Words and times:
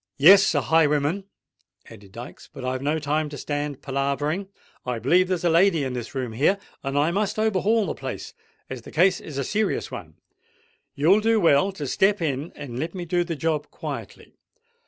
"Yes—a 0.17 0.61
highwayman," 0.61 1.25
added 1.87 2.11
Dykes. 2.13 2.49
"But 2.51 2.65
I've 2.65 2.81
no 2.81 2.97
time 2.97 3.29
to 3.29 3.37
stand 3.37 3.83
palavering. 3.83 4.47
I 4.83 4.97
b'lieve 4.97 5.27
there's 5.27 5.43
a 5.43 5.49
lady 5.51 5.83
in 5.83 5.93
this 5.93 6.15
room 6.15 6.31
here; 6.33 6.57
and 6.81 6.97
as 6.97 7.01
I 7.01 7.11
must 7.11 7.37
overhaul 7.37 7.85
the 7.85 7.93
place—as 7.93 8.81
the 8.81 8.89
case 8.89 9.19
is 9.21 9.37
a 9.37 9.43
serious 9.43 9.91
one—you'll 9.91 11.19
do 11.21 11.39
well 11.39 11.71
to 11.73 11.85
step 11.85 12.19
in 12.19 12.51
and 12.55 12.79
let 12.79 12.95
me 12.95 13.05
do 13.05 13.23
the 13.23 13.35
job 13.35 13.69
quietly. 13.69 14.33